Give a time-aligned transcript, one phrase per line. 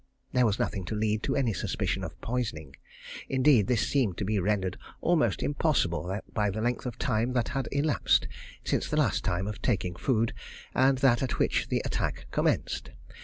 [0.33, 2.75] There was nothing to lead to any suspicion of poisoning,
[3.29, 7.67] indeed this seemed to be rendered almost impossible by the length of time that had
[7.71, 8.27] elapsed
[8.63, 10.33] since the last time of taking food
[10.73, 12.89] and that at which the attack commenced.